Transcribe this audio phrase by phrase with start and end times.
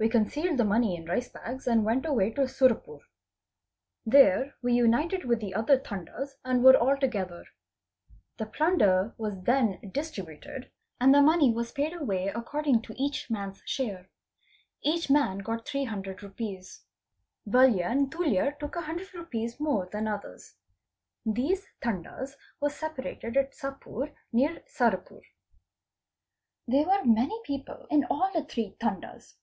[0.00, 3.00] We concealed the money in rice bags + and went away to Surapur.
[4.06, 7.46] There we united with the other Tandas and_ were all together.
[8.36, 10.70] The plunder was then distributed
[11.00, 14.08] and the money was_ paid away according to each man's share;
[14.82, 16.84] each man got 300 rupees.»
[17.50, 20.54] Valya and Tuljya took a hundred rupees more than others.
[21.26, 25.22] These_ Tandas were separated at Sapur near Sarapur.
[26.68, 29.34] 'There were many people inall the three Tandas.